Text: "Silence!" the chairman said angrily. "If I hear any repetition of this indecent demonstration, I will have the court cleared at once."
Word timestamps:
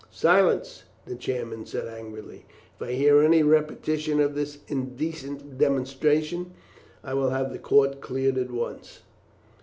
"Silence!" 0.09 0.81
the 1.05 1.13
chairman 1.15 1.63
said 1.63 1.87
angrily. 1.87 2.43
"If 2.75 2.87
I 2.87 2.93
hear 2.93 3.21
any 3.21 3.43
repetition 3.43 4.19
of 4.19 4.33
this 4.33 4.57
indecent 4.67 5.59
demonstration, 5.59 6.55
I 7.03 7.13
will 7.13 7.29
have 7.29 7.51
the 7.51 7.59
court 7.59 8.01
cleared 8.01 8.39
at 8.39 8.49
once." 8.49 9.01